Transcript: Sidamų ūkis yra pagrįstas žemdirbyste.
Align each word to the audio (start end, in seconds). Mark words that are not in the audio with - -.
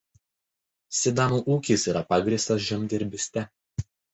Sidamų 0.99 1.41
ūkis 1.57 1.85
yra 1.93 2.03
pagrįstas 2.15 2.67
žemdirbyste. 2.71 3.49